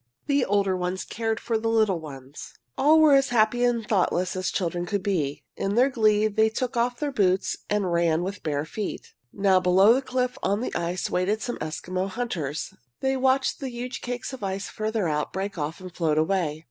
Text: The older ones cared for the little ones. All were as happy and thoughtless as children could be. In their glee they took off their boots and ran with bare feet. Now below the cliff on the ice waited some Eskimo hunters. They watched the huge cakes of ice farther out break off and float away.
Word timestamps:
The 0.25 0.43
older 0.45 0.75
ones 0.75 1.03
cared 1.03 1.39
for 1.39 1.59
the 1.59 1.69
little 1.69 1.99
ones. 1.99 2.55
All 2.75 2.99
were 2.99 3.13
as 3.13 3.29
happy 3.29 3.63
and 3.63 3.87
thoughtless 3.87 4.35
as 4.35 4.49
children 4.49 4.87
could 4.87 5.03
be. 5.03 5.43
In 5.55 5.75
their 5.75 5.91
glee 5.91 6.27
they 6.27 6.49
took 6.49 6.75
off 6.75 6.99
their 6.99 7.11
boots 7.11 7.55
and 7.69 7.93
ran 7.93 8.23
with 8.23 8.41
bare 8.41 8.65
feet. 8.65 9.13
Now 9.31 9.59
below 9.59 9.93
the 9.93 10.01
cliff 10.01 10.39
on 10.41 10.61
the 10.61 10.73
ice 10.73 11.11
waited 11.11 11.43
some 11.43 11.59
Eskimo 11.59 12.09
hunters. 12.09 12.73
They 13.01 13.15
watched 13.15 13.59
the 13.59 13.69
huge 13.69 14.01
cakes 14.01 14.33
of 14.33 14.43
ice 14.43 14.69
farther 14.71 15.07
out 15.07 15.31
break 15.31 15.59
off 15.59 15.79
and 15.79 15.93
float 15.93 16.17
away. 16.17 16.59